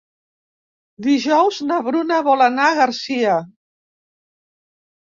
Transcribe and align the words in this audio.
Dijous 1.09 1.59
na 1.73 1.77
Bruna 1.89 2.19
vol 2.31 2.45
anar 2.47 2.67
a 2.73 2.79
Garcia. 2.83 3.39